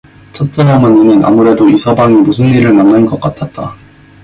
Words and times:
첫째 0.31 0.63
어머니는 0.63 1.23
아무래도 1.23 1.69
이서방이 1.69 2.15
무슨 2.21 2.47
일을 2.49 2.73
만난 2.73 3.05
것 3.05 3.19
같았다. 3.21 3.75